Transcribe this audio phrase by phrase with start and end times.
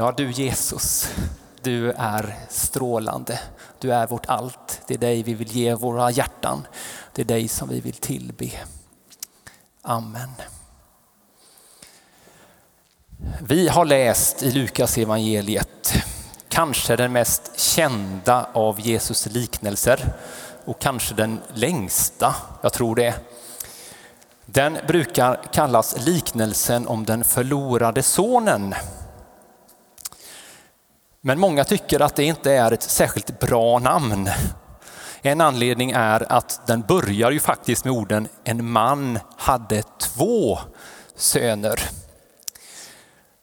[0.00, 1.08] Ja, du Jesus,
[1.62, 3.40] du är strålande.
[3.78, 4.80] Du är vårt allt.
[4.86, 6.66] Det är dig vi vill ge våra hjärtan.
[7.12, 8.50] Det är dig som vi vill tillbe.
[9.82, 10.30] Amen.
[13.42, 15.92] Vi har läst i Lukas evangeliet
[16.48, 20.12] kanske den mest kända av Jesus liknelser
[20.64, 23.14] och kanske den längsta, jag tror det.
[24.46, 28.74] Den brukar kallas liknelsen om den förlorade sonen.
[31.22, 34.30] Men många tycker att det inte är ett särskilt bra namn.
[35.22, 40.58] En anledning är att den börjar ju faktiskt med orden en man hade två
[41.16, 41.80] söner.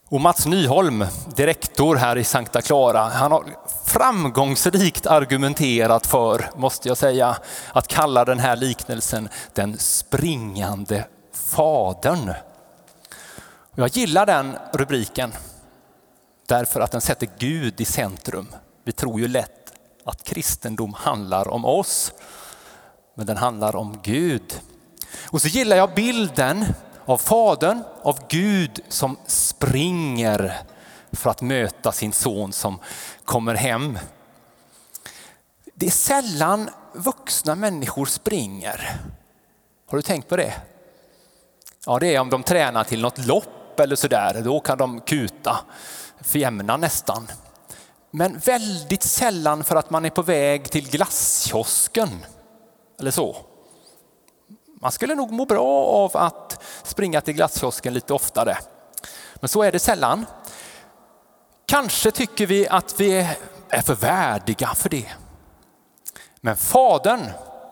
[0.10, 3.44] Och Mats Nyholm, direktor här i Sankta Clara, han har
[3.86, 7.38] framgångsrikt argumenterat för, måste jag säga,
[7.74, 12.34] att kalla den här liknelsen den springande fadern.
[13.76, 15.34] Jag gillar den rubriken
[16.48, 18.48] därför att den sätter Gud i centrum.
[18.84, 22.14] Vi tror ju lätt att kristendom handlar om oss,
[23.16, 24.62] men den handlar om Gud.
[25.26, 26.66] Och så gillar jag bilden
[27.06, 30.58] av Fadern, av Gud som springer
[31.12, 32.80] för att möta sin son som
[33.26, 34.00] kommer hem.
[35.74, 39.00] Det är sällan vuxna människor springer.
[39.88, 40.54] Har du tänkt på det?
[41.86, 45.60] Ja, det är om de tränar till något lopp eller sådär, då kan de kuta
[46.22, 47.28] för jämna nästan.
[48.12, 52.10] Men väldigt sällan för att man är på väg till glasskiosken
[53.00, 53.36] eller så.
[54.82, 58.58] Man skulle nog må bra av att springa till glasskiosken lite oftare.
[59.36, 60.26] Men så är det sällan.
[61.66, 63.36] Kanske tycker vi att vi
[63.70, 65.08] är för värdiga för det.
[66.42, 67.22] Men Fadern,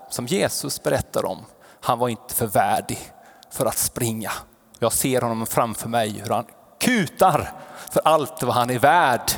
[0.10, 1.46] som Jesus berättar om,
[1.82, 3.12] han var inte för värdig
[3.52, 4.32] för att springa.
[4.80, 6.46] Jag ser honom framför mig hur han
[6.80, 7.54] kutar
[7.96, 9.32] för allt vad han är värd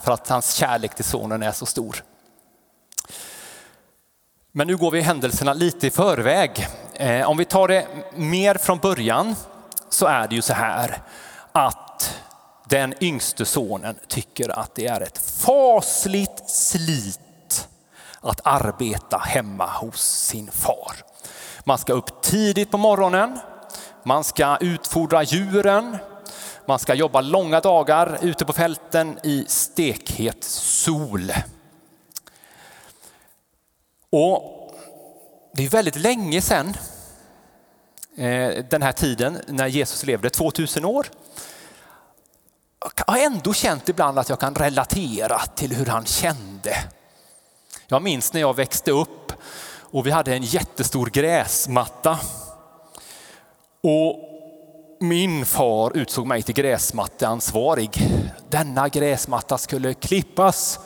[0.00, 2.04] för att hans kärlek till sonen är så stor.
[4.52, 6.68] Men nu går vi händelserna lite i förväg.
[6.94, 9.34] Eh, om vi tar det mer från början
[9.88, 11.02] så är det ju så här
[11.52, 12.20] att
[12.64, 17.68] den yngste sonen tycker att det är ett fasligt slit
[18.20, 20.96] att arbeta hemma hos sin far.
[21.64, 23.38] Man ska upp tidigt på morgonen,
[24.02, 25.98] man ska utfodra djuren,
[26.66, 31.32] man ska jobba långa dagar ute på fälten i stekhet sol.
[34.10, 34.70] Och
[35.52, 36.76] det är väldigt länge sedan
[38.16, 41.06] eh, den här tiden när Jesus levde, 2000 år.
[42.96, 46.76] Jag har ändå känt ibland att jag kan relatera till hur han kände.
[47.86, 49.32] Jag minns när jag växte upp
[49.80, 52.18] och vi hade en jättestor gräsmatta.
[53.80, 54.33] Och
[55.04, 58.08] min far utsåg mig till gräsmatteansvarig.
[58.50, 60.78] Denna gräsmatta skulle klippas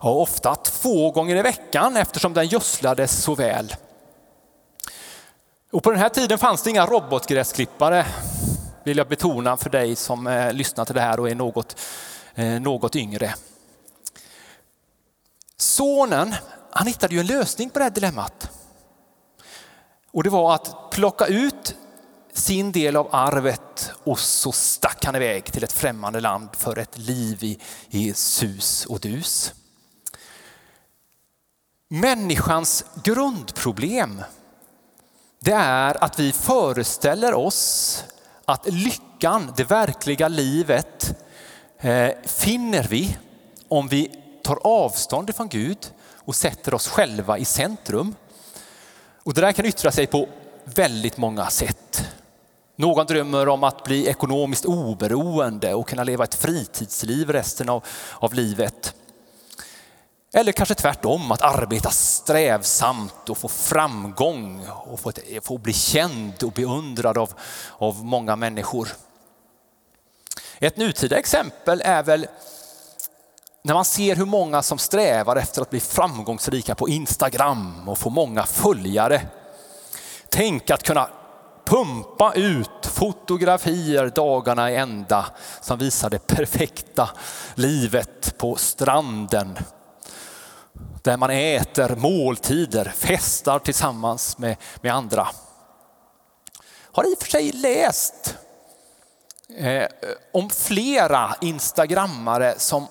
[0.00, 3.74] ofta två gånger i veckan eftersom den gödslades så väl.
[5.72, 8.06] Och på den här tiden fanns det inga robotgräsklippare,
[8.84, 11.80] vill jag betona för dig som eh, lyssnar till det här och är något,
[12.34, 13.34] eh, något yngre.
[15.56, 16.34] Sonen,
[16.70, 18.50] han hittade ju en lösning på det här dilemmat.
[20.12, 21.76] Och det var att plocka ut
[22.34, 26.98] sin del av arvet och så stack han iväg till ett främmande land för ett
[26.98, 27.58] liv i,
[27.88, 29.54] i sus och dus.
[31.88, 34.22] Människans grundproblem
[35.44, 38.04] det är att vi föreställer oss
[38.44, 41.24] att lyckan, det verkliga livet,
[41.78, 43.16] eh, finner vi
[43.68, 44.10] om vi
[44.42, 48.14] tar avstånd ifrån Gud och sätter oss själva i centrum.
[49.22, 50.28] Och det där kan yttra sig på
[50.64, 52.13] väldigt många sätt.
[52.76, 58.34] Någon drömmer om att bli ekonomiskt oberoende och kunna leva ett fritidsliv resten av, av
[58.34, 58.94] livet.
[60.32, 66.42] Eller kanske tvärtom, att arbeta strävsamt och få framgång och få, ett, få bli känd
[66.42, 67.34] och beundrad av,
[67.78, 68.88] av många människor.
[70.58, 72.26] Ett nutida exempel är väl
[73.62, 78.10] när man ser hur många som strävar efter att bli framgångsrika på Instagram och få
[78.10, 79.26] många följare.
[80.28, 81.08] Tänk att kunna
[81.64, 85.26] pumpa ut fotografier dagarna i ända
[85.60, 87.10] som visar det perfekta
[87.54, 89.58] livet på stranden
[91.02, 95.28] där man äter måltider, festar tillsammans med, med andra.
[96.92, 98.36] Har i och för sig läst
[99.56, 99.86] eh,
[100.32, 102.86] om flera instagrammare som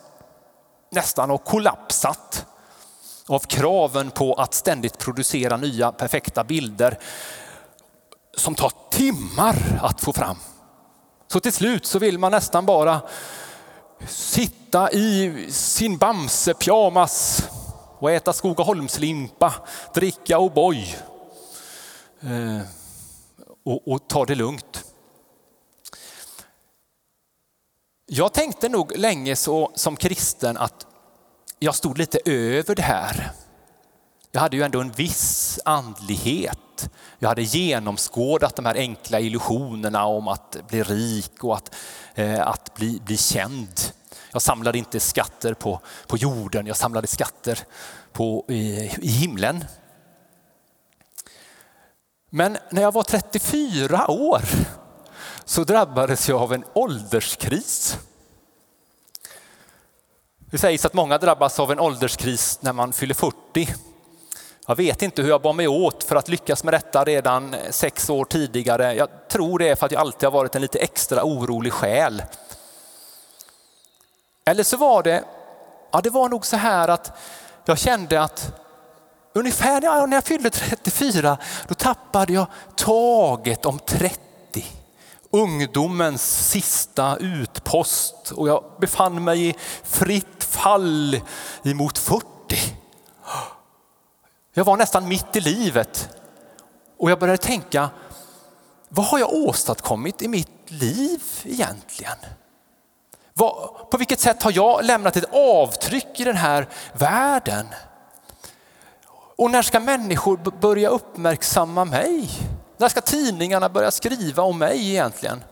[0.92, 2.46] nästan har kollapsat
[3.28, 7.00] av kraven på att ständigt producera nya perfekta bilder
[8.38, 10.38] som tar timmar att få fram.
[11.28, 13.02] Så till slut så vill man nästan bara
[14.08, 17.44] sitta i sin Bamse-pyjamas
[18.00, 19.54] och äta Skogaholmslimpa,
[19.94, 20.96] dricka O'boy
[22.22, 22.62] eh,
[23.64, 24.84] och, och ta det lugnt.
[28.06, 30.88] Jag tänkte nog länge så som kristen att
[31.60, 33.32] jag stod lite över det här.
[34.32, 36.63] Jag hade ju ändå en viss andlighet.
[37.24, 41.76] Jag hade genomskådat de här enkla illusionerna om att bli rik och att,
[42.16, 43.80] eh, att bli, bli känd.
[44.32, 47.60] Jag samlade inte skatter på, på jorden, jag samlade skatter
[48.12, 49.66] på, i, i himlen.
[52.30, 54.42] Men när jag var 34 år
[55.46, 57.98] så drabbades jag av en ålderskris.
[60.52, 63.76] Det sägs att många drabbas av en ålderskris när man fyller 40.
[64.68, 67.60] Jag vet inte hur jag bar mig åt för att lyckas med detta redan eh,
[67.70, 68.94] sex år tidigare.
[68.94, 72.24] Jag tror det är för att jag alltid har varit en lite extra orolig själ.
[74.46, 75.24] Eller så var det,
[75.92, 77.18] ja det var nog så här att
[77.66, 78.52] jag kände att
[79.34, 81.38] ungefär när jag fyllde 34
[81.68, 82.46] då tappade jag
[82.76, 84.20] taget om 30
[85.32, 91.22] ungdomens sista utpost och jag befann mig i fritt fall
[91.64, 92.28] emot 40.
[94.56, 96.10] Jag var nästan mitt i livet
[96.98, 97.90] och jag började tänka,
[98.90, 102.18] vad har jag åstadkommit i mitt liv egentligen?
[103.92, 107.68] På vilket sätt har jag lämnat ett avtryck i den här världen?
[109.38, 112.30] Och när ska människor börja uppmärksamma mig?
[112.78, 115.44] När ska tidningarna börja skriva om mig egentligen?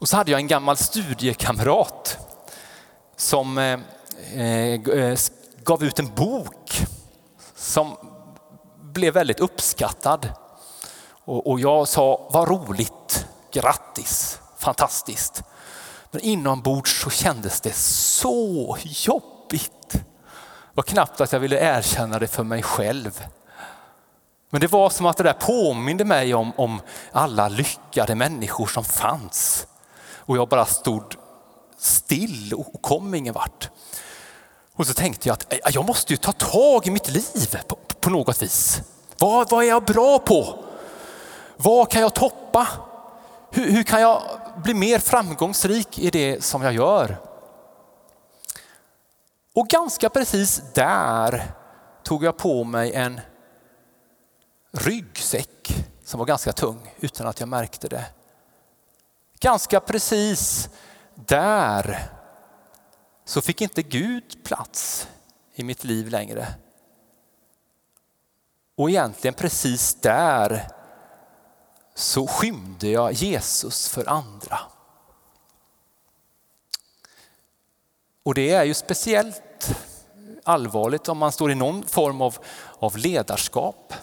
[0.00, 2.18] Och så hade jag en gammal studiekamrat
[3.16, 3.80] som eh,
[4.34, 5.18] eh, eh,
[5.64, 6.86] gav ut en bok
[7.60, 7.96] som
[8.82, 10.28] blev väldigt uppskattad.
[11.24, 15.42] Och, jag sa, vad roligt, grattis, fantastiskt.
[16.10, 19.90] Men inombords så kändes det så jobbigt.
[19.90, 20.04] Det
[20.74, 23.24] var knappt att jag ville erkänna det för mig själv.
[24.50, 26.80] Men det var som att det där påminde mig om, om
[27.12, 29.66] alla lyckade människor som fanns.
[30.14, 31.16] Och jag bara stod
[31.78, 33.70] still och kom ingen vart.
[34.80, 38.10] Och så tänkte jag att jag måste ju ta tag i mitt liv på, på
[38.10, 38.82] något vis.
[39.18, 40.64] Vad, vad är jag bra på?
[41.56, 42.68] Vad kan jag toppa?
[43.50, 44.22] Hur, hur kan jag
[44.56, 47.16] bli mer framgångsrik i det som jag gör?
[49.54, 51.52] Och ganska precis där
[52.02, 53.20] tog jag på mig en
[54.72, 58.04] ryggsäck som var ganska tung utan att jag märkte det.
[59.40, 60.68] Ganska precis
[61.14, 62.10] där
[63.30, 65.08] så fick inte Gud plats
[65.54, 66.46] i mitt liv längre.
[68.76, 70.68] Och egentligen precis där
[71.94, 74.58] så skymde jag Jesus för andra.
[78.22, 79.70] Och det är ju speciellt
[80.44, 82.38] allvarligt om man står i någon form av,
[82.78, 83.94] av ledarskap.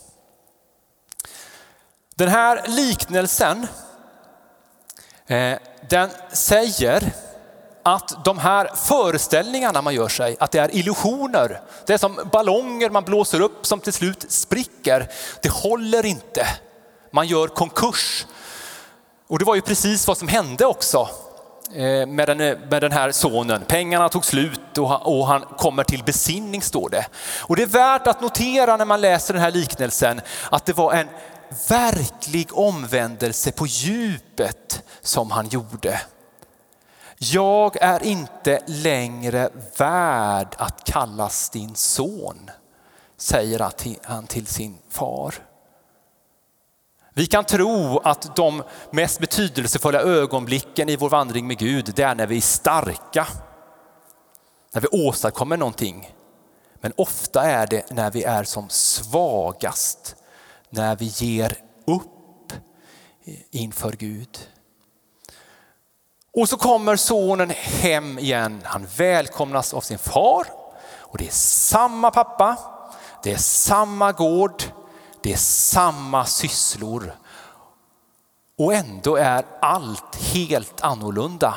[2.16, 3.68] Den här liknelsen
[5.26, 5.60] eh,
[5.90, 7.14] den säger
[7.96, 11.62] att de här föreställningarna man gör sig, att det är illusioner.
[11.86, 15.10] Det är som ballonger man blåser upp som till slut spricker.
[15.42, 16.48] Det håller inte.
[17.12, 18.26] Man gör konkurs.
[19.28, 21.10] Och det var ju precis vad som hände också
[21.76, 22.38] eh, med den,
[22.70, 23.62] med den här sonen.
[23.68, 27.06] Pengarna tog slut och han, och han kommer till besinning står det.
[27.40, 30.94] Och det är värt att notera när man läser den här liknelsen att det var
[30.94, 31.08] en
[31.70, 36.02] verklig omvändelse på djupet som han gjorde.
[37.20, 42.50] Jag är inte längre värd att kallas din son,
[43.18, 43.72] säger
[44.04, 45.36] han till sin far.
[47.14, 52.16] Vi kan tro att de mest betydelsefulla ögonblicken i vår vandring med Gud, det är
[52.16, 53.28] när vi är starka.
[54.74, 56.14] När vi åstadkommer någonting.
[56.82, 60.16] Men ofta är det när vi är som svagast,
[60.70, 62.54] när vi ger upp
[63.52, 64.40] inför Gud.
[66.38, 68.62] Och så kommer sonen hem igen.
[68.66, 70.48] Han välkomnas av sin far
[71.00, 72.58] och det är samma pappa,
[73.24, 74.64] det är samma gård,
[75.24, 77.16] det är samma sysslor.
[78.58, 81.56] Och ändå är allt helt annorlunda.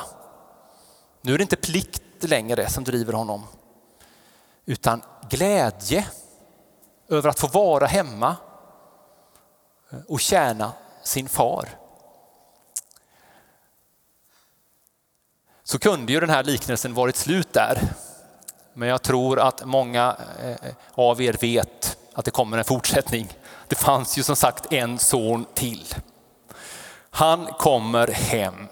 [1.21, 3.43] Nu är det inte plikt längre som driver honom,
[4.65, 6.05] utan glädje
[7.07, 8.35] över att få vara hemma
[10.07, 10.71] och tjäna
[11.03, 11.69] sin far.
[15.71, 17.81] Så kunde ju den här liknelsen varit slut där.
[18.73, 23.33] Men jag tror att många eh, av er vet att det kommer en fortsättning.
[23.67, 25.95] Det fanns ju som sagt en son till.
[27.09, 28.67] Han kommer hem.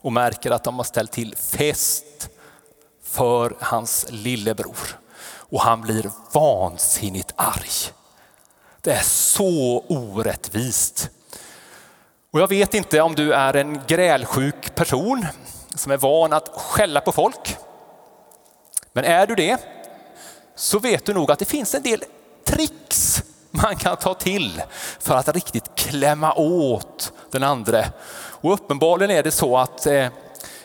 [0.00, 2.28] och märker att de har ställt till fest
[3.04, 4.98] för hans lillebror.
[5.24, 7.92] Och han blir vansinnigt arg.
[8.80, 11.10] Det är så orättvist.
[12.30, 15.26] Och jag vet inte om du är en grälsjuk person
[15.78, 17.56] som är van att skälla på folk.
[18.92, 19.60] Men är du det
[20.54, 22.04] så vet du nog att det finns en del
[22.44, 24.62] tricks man kan ta till
[24.98, 27.84] för att riktigt klämma åt den andra.
[28.40, 30.08] Och uppenbarligen är det så att eh,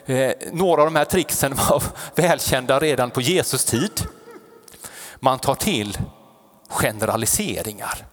[0.05, 1.83] eh, några av de här tricksen var
[2.15, 4.07] välkända redan på Jesus tid.
[5.19, 5.97] Man tar till
[6.69, 8.05] generaliseringar.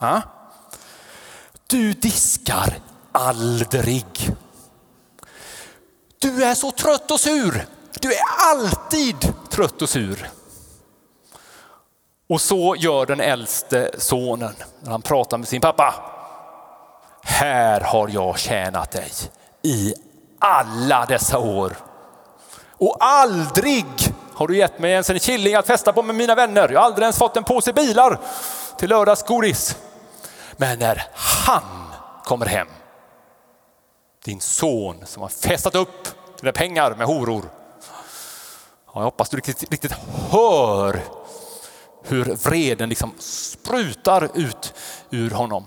[0.00, 0.22] Ja?
[1.66, 2.78] Du diskar
[3.12, 4.04] aldrig.
[6.18, 7.66] Du är så trött och sur.
[8.00, 8.20] Du är
[8.50, 10.30] alltid trött och sur.
[12.28, 15.94] Och så gör den äldste sonen när han pratar med sin pappa.
[17.22, 19.12] Här har jag tjänat dig
[19.62, 19.94] i
[20.38, 21.76] alla dessa år.
[22.72, 23.86] Och aldrig
[24.34, 26.68] har du gett mig ens en killing att festa på med mina vänner.
[26.68, 28.18] Jag har aldrig ens fått en påse bilar
[28.78, 29.76] till lördagsgodis.
[30.56, 31.62] Men när han
[32.24, 32.68] kommer hem,
[34.28, 36.08] din son som har festat upp
[36.40, 37.50] dina pengar med horor.
[38.94, 39.92] jag hoppas du riktigt, riktigt
[40.30, 41.00] hör
[42.02, 44.74] hur vreden liksom sprutar ut
[45.10, 45.66] ur honom.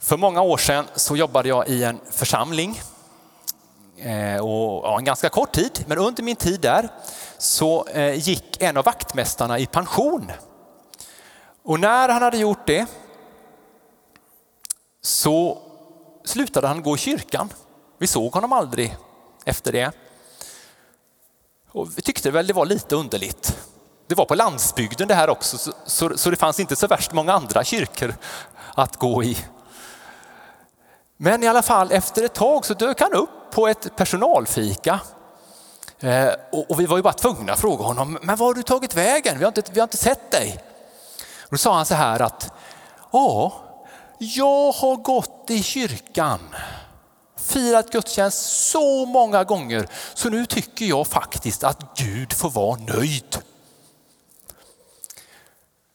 [0.00, 2.80] För många år sedan så jobbade jag i en församling
[3.96, 6.88] eh, och ja, en ganska kort tid, men under min tid där
[7.38, 10.32] så eh, gick en av vaktmästarna i pension.
[11.62, 12.86] Och när han hade gjort det
[15.00, 15.67] så
[16.28, 17.52] slutade han gå i kyrkan.
[17.98, 18.96] Vi såg honom aldrig
[19.44, 19.92] efter det.
[21.70, 23.58] Och vi tyckte väl det var lite underligt.
[24.06, 27.12] Det var på landsbygden det här också, så, så, så det fanns inte så värst
[27.12, 28.14] många andra kyrkor
[28.74, 29.36] att gå i.
[31.16, 35.00] Men i alla fall efter ett tag så dök han upp på ett personalfika.
[36.00, 38.62] Eh, och, och, vi var ju bara tvungna att fråga honom, men var har du
[38.62, 39.38] tagit vägen?
[39.38, 40.64] Vi har inte, vi har inte sett dig.
[41.42, 42.52] Och då sa han så här att,
[43.12, 43.52] ja,
[44.18, 46.40] jag har gått i kyrkan,
[47.36, 53.38] firat gudstjänst så många gånger så nu tycker jag faktiskt att Gud får vara nöjd.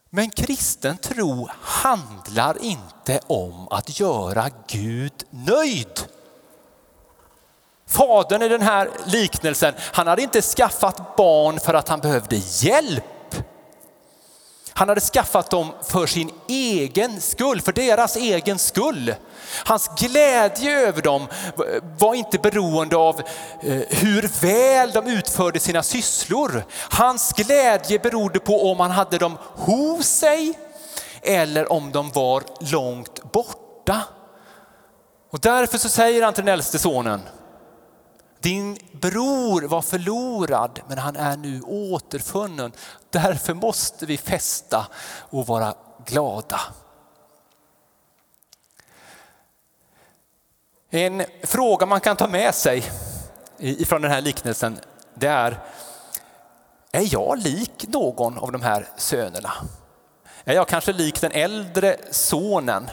[0.09, 5.99] Men kristen tro handlar inte om att göra Gud nöjd.
[7.87, 13.12] Fadern i den här liknelsen, han hade inte skaffat barn för att han behövde hjälp.
[14.73, 19.15] Han hade skaffat dem för sin egen skull, för deras egen skull.
[19.65, 21.27] Hans glädje över dem
[21.99, 23.19] var inte beroende av
[23.61, 26.63] eh, hur väl de utförde sina sysslor.
[26.89, 30.53] Hans glädje berodde på om han hade dem hos sig
[31.21, 34.01] eller om de var långt borta.
[35.31, 37.21] Och därför så säger han till den äldste sonen,
[38.43, 42.71] din bror var förlorad men han är nu återfunnen.
[43.09, 44.87] Därför måste vi festa
[45.19, 45.73] och vara
[46.05, 46.61] glada.
[50.89, 52.83] En fråga man kan ta med sig
[53.57, 54.79] ifrån den här liknelsen
[55.13, 55.59] det är,
[56.91, 59.53] är jag lik någon av de här sönerna?
[60.43, 62.89] Är jag kanske lik den äldre sonen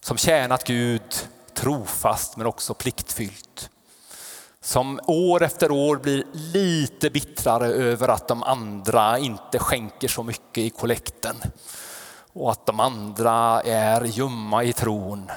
[0.00, 3.70] som tjänat Gud trofast men också pliktfyllt?
[4.60, 10.58] Som år efter år blir lite bittrare över att de andra inte skänker så mycket
[10.58, 11.36] i kollekten
[12.32, 15.30] och att de andra är ljumma i tron.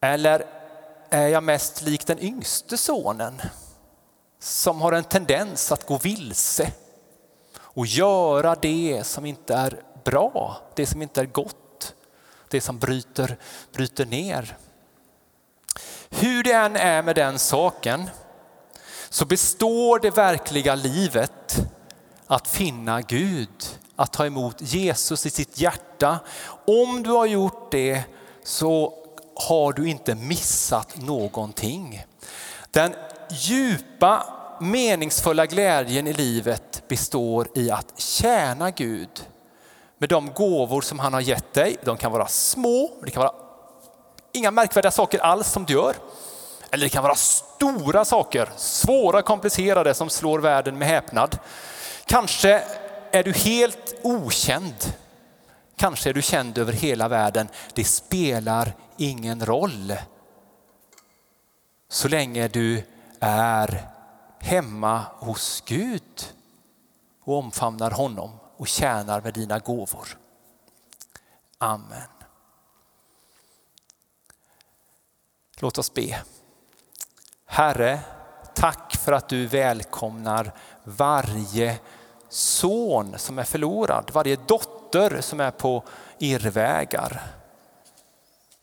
[0.00, 0.46] Eller
[1.10, 3.40] är jag mest lik den yngste sonen
[4.40, 6.72] som har en tendens att gå vilse
[7.60, 11.56] och göra det som inte är bra, det som inte är gott,
[12.50, 13.36] det som bryter,
[13.72, 14.56] bryter ner.
[16.10, 18.10] Hur det än är med den saken
[19.08, 21.56] så består det verkliga livet
[22.26, 26.18] att finna Gud, att ta emot Jesus i sitt hjärta.
[26.66, 28.02] Om du har gjort det
[28.44, 28.94] så
[29.34, 32.04] har du inte missat någonting.
[32.70, 32.94] Den
[33.30, 34.26] djupa
[34.60, 39.24] meningsfulla glädjen i livet består i att tjäna Gud
[39.98, 41.76] med de gåvor som han har gett dig.
[41.84, 43.34] De kan vara små, det kan vara
[44.32, 45.96] inga märkvärdiga saker alls som du gör.
[46.70, 51.38] Eller det kan vara stora saker, svåra, komplicerade som slår världen med häpnad.
[52.04, 52.62] Kanske
[53.10, 54.74] är du helt okänd.
[55.76, 57.48] Kanske är du känd över hela världen.
[57.74, 59.94] Det spelar ingen roll.
[61.88, 62.82] Så länge du
[63.20, 63.88] är
[64.38, 66.32] hemma hos Gud
[67.24, 70.18] och omfamnar honom och tjänar med dina gåvor.
[71.58, 72.08] Amen.
[75.58, 76.22] Låt oss be.
[77.46, 78.00] Herre,
[78.54, 81.78] tack för att du välkomnar varje
[82.28, 85.84] son som är förlorad, varje dotter som är på
[86.18, 87.22] irrvägar.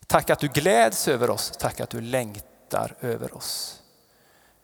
[0.08, 3.82] Tack att du gläds över oss, tack att du längtar över oss.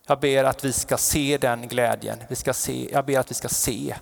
[0.05, 2.23] Jag ber att vi ska se den glädjen.
[2.29, 3.95] Vi ska se, jag ber att vi ska se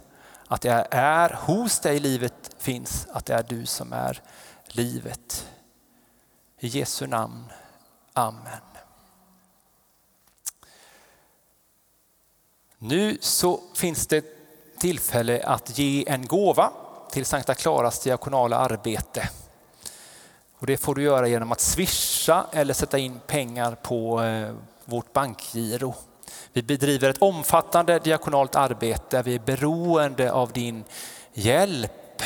[0.52, 4.22] att det är hos dig livet finns, att det är du som är
[4.68, 5.48] livet.
[6.60, 7.44] I Jesu namn.
[8.14, 8.62] Amen.
[12.78, 14.26] Nu så finns det
[14.80, 16.72] tillfälle att ge en gåva
[17.12, 19.30] till Sankta Klaras diakonala arbete.
[20.60, 25.14] Och det får du göra genom att swisha eller sätta in pengar på eh, vårt
[25.14, 25.96] bankgiro.
[26.60, 29.22] Vi bedriver ett omfattande diakonalt arbete.
[29.22, 30.84] Vi är beroende av din
[31.34, 32.24] hjälp.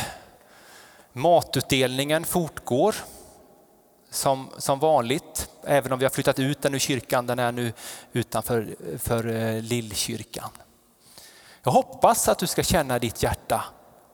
[1.12, 2.96] Matutdelningen fortgår
[4.10, 7.28] som, som vanligt, även om vi har flyttat ut den ur kyrkan.
[7.28, 7.74] Den är nu
[8.12, 10.50] utanför för eh, Lillkyrkan.
[11.64, 13.64] Jag hoppas att du ska känna i ditt hjärta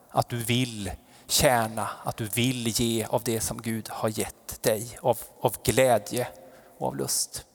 [0.10, 0.92] att du vill
[1.28, 6.28] tjäna, att du vill ge av det som Gud har gett dig av, av glädje
[6.78, 7.46] och av lust.